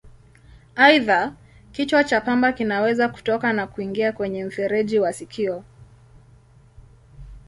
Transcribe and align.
Aidha, 0.75 1.35
kichwa 1.71 2.03
cha 2.03 2.21
pamba 2.21 2.51
kinaweza 2.53 3.09
kutoka 3.09 3.53
na 3.53 3.67
kuingia 3.67 4.11
kwenye 4.11 4.45
mfereji 4.45 4.99
wa 4.99 5.13
sikio. 5.13 5.63